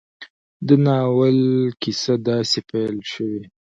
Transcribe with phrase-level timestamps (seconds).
[0.67, 1.39] د ناول
[1.81, 3.43] کيسه داسې پيل شوې